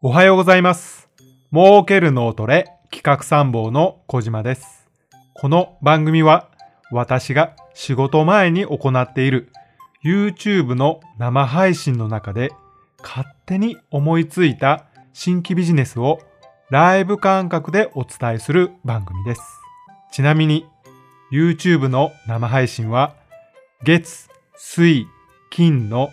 [0.00, 1.08] おはようございます。
[1.52, 4.88] 儲ける脳トレ企画参謀の小島です。
[5.34, 6.50] この番組は
[6.92, 9.50] 私が仕事前に行っている
[10.04, 12.52] YouTube の生配信の中で
[13.02, 16.20] 勝手に思いついた新規ビジネスを
[16.70, 19.42] ライブ感覚でお伝えする番組です。
[20.12, 20.64] ちなみに
[21.32, 23.16] YouTube の生配信は
[23.84, 25.08] 月、水、
[25.50, 26.10] 金の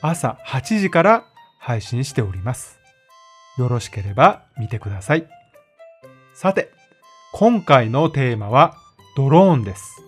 [0.00, 1.26] 朝8時から
[1.58, 2.85] 配信しております。
[3.58, 5.26] よろしければ見てください。
[6.34, 6.70] さて、
[7.32, 8.76] 今回のテーマは
[9.16, 10.02] ドローンです。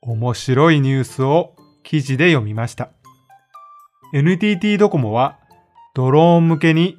[0.00, 2.90] 面白いニュースを記事で読みました。
[4.12, 5.38] NTT ドコモは
[5.94, 6.96] ドローン向けに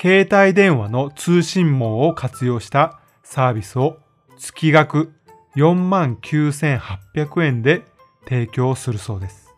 [0.00, 3.98] 携帯電話の通信網を活用したサービスを
[4.38, 5.12] 月額
[5.56, 7.82] 49,800円で
[8.28, 9.50] 提供するそうです。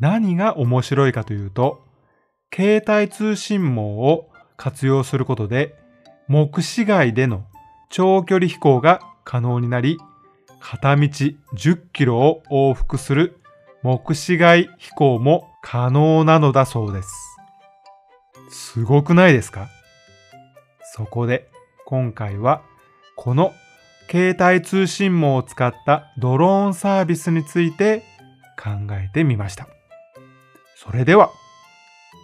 [0.00, 1.84] 何が面白いかというと、
[2.54, 5.74] 携帯通信網を活用することで、
[6.28, 7.44] 目視外での
[7.90, 9.98] 長距離飛行が可能になり、
[10.60, 11.36] 片道10
[11.92, 13.40] キロを往復する
[13.82, 17.10] 目視外飛行も可能なのだそうです。
[18.50, 19.68] すごくないですか？
[20.94, 21.48] そこで
[21.84, 22.62] 今回は
[23.16, 23.52] この
[24.10, 28.02] 携帯通信網を使ったドローンサービスについて
[28.56, 29.68] 考えてみました。
[30.76, 31.30] それでは、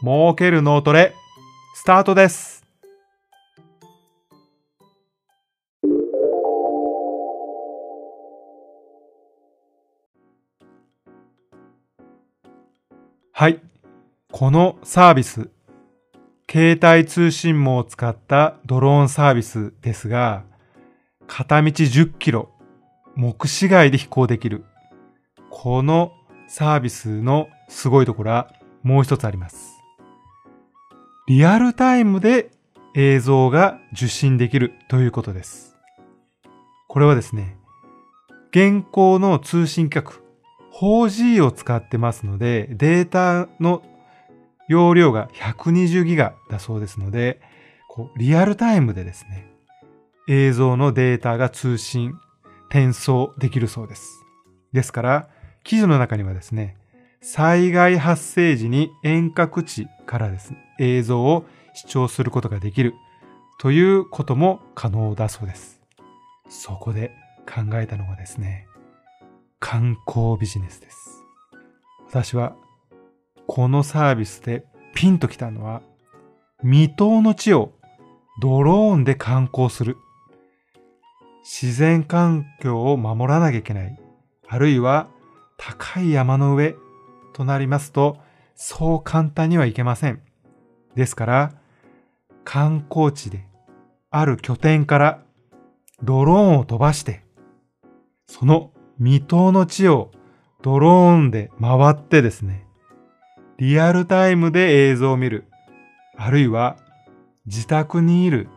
[0.02, 1.14] 儲ける脳トレ、
[1.74, 2.64] スタートです。
[13.32, 13.60] はい。
[14.30, 15.50] このサービス、
[16.48, 20.44] 携帯通信網を使ったドローンサービスですが、
[21.26, 22.50] 片道10キロ、
[23.16, 24.64] 目視外で飛行できる。
[25.50, 26.12] この
[26.46, 29.71] サービスのすごいところはもう一つあります。
[31.34, 32.50] リアルタイムで
[32.94, 35.78] 映像が受信できるということです。
[36.88, 37.56] これはですね、
[38.50, 40.22] 現行の通信規格
[40.78, 43.82] 4G を使ってますので、データの
[44.68, 47.40] 容量が120ギガだそうですので、
[47.88, 49.50] こうリアルタイムでですね、
[50.28, 52.12] 映像のデータが通信、
[52.68, 54.22] 転送できるそうです。
[54.74, 55.28] ですから、
[55.64, 56.76] 記事の中にはですね、
[57.22, 62.92] 災害発生時に遠隔地からですね、映像を視聴することができる
[63.58, 65.80] ということも可能だそうです。
[66.50, 68.66] そこで考えたのがですね、
[69.58, 71.24] 観光ビジネスです。
[72.10, 72.54] 私は
[73.46, 75.80] このサービスでピンときたのは、
[76.60, 77.72] 未踏の地を
[78.42, 79.96] ドローンで観光する。
[81.42, 83.98] 自然環境を守らなきゃいけない。
[84.46, 85.08] あるいは
[85.56, 86.74] 高い山の上
[87.32, 88.18] となりますと、
[88.64, 90.22] そう簡単にはいけません。
[90.94, 91.52] ですから、
[92.44, 93.44] 観光地で
[94.08, 95.20] ある拠点から
[96.04, 97.24] ドローンを飛ばして、
[98.26, 100.12] その未踏の地を
[100.62, 102.64] ドローンで回ってですね、
[103.58, 105.48] リアルタイムで映像を見る。
[106.16, 106.76] あるいは
[107.46, 108.48] 自宅にいる、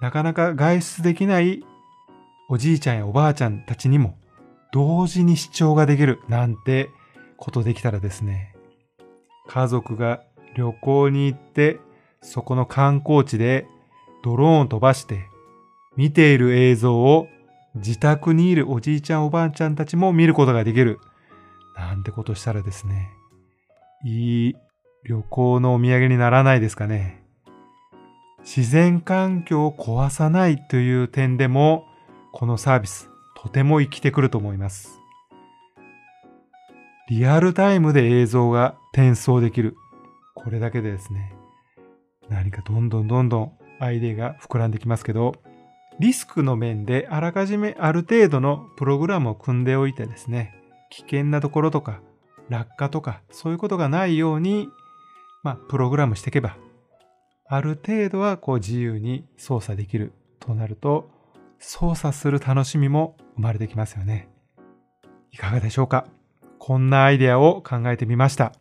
[0.00, 1.64] なかなか外出できない
[2.48, 4.16] おじいちゃんやおばあちゃんたちにも
[4.72, 6.88] 同時に視聴ができるなんて
[7.36, 8.51] ことできたらですね、
[9.48, 10.22] 家族が
[10.56, 11.80] 旅行に行って、
[12.20, 13.66] そこの観光地で
[14.22, 15.28] ドローンを飛ばして
[15.96, 17.26] 見ている映像を
[17.74, 21.00] 自宅にいるおじいちゃんおばあちゃんたちも見ることができる。
[21.76, 23.10] なんてことしたらですね、
[24.04, 24.56] いい
[25.04, 27.22] 旅行のお土産にならないですかね。
[28.44, 31.84] 自然環境を壊さないという点でも、
[32.32, 35.01] このサービス、とても生きてくると思います。
[37.08, 39.76] リアルタイムで映像が転送できる。
[40.34, 41.34] これだけでですね、
[42.28, 45.34] 何かどんどんどんどんアイデアが膨らんできますけど、
[45.98, 50.54] リスクの面であらかじめある程度のプログラムを組んでおいてですね、
[50.90, 52.00] 危険なところとか
[52.48, 54.68] 落下とかそういうことがないように、
[55.42, 56.56] まあ、プログラムしていけば、
[57.46, 61.10] ある程度はこう自由に操作できるとなると、
[61.58, 64.28] 操作する楽しみも生まれてきますよね。
[65.30, 66.06] いかがでしょうか？
[66.64, 68.52] こんなアイデアを考えてみました。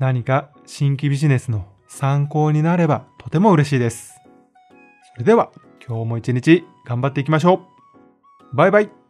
[0.00, 4.20] 何か新規ビジネスの参考になればとても嬉しいです。
[5.12, 5.52] それでは
[5.86, 7.62] 今日も一日頑張っていきましょ
[8.52, 8.56] う。
[8.56, 9.05] バイバイ。